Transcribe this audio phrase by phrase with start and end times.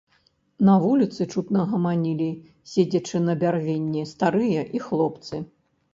[0.67, 2.29] На вуліцы, чутна, гаманілі,
[2.71, 5.35] седзячы на бярвенні, старыя і хлопцы.